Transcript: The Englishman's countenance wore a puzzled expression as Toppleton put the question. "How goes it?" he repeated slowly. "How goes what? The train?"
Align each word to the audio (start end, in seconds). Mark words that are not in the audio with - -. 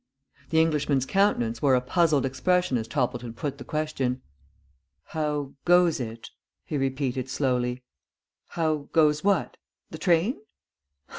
The 0.49 0.59
Englishman's 0.59 1.05
countenance 1.05 1.61
wore 1.61 1.75
a 1.75 1.79
puzzled 1.79 2.25
expression 2.25 2.75
as 2.75 2.87
Toppleton 2.87 3.33
put 3.33 3.59
the 3.59 3.63
question. 3.63 4.23
"How 5.03 5.53
goes 5.63 5.99
it?" 5.99 6.31
he 6.65 6.75
repeated 6.75 7.29
slowly. 7.29 7.83
"How 8.47 8.89
goes 8.93 9.23
what? 9.23 9.57
The 9.91 9.99
train?" 9.99 10.39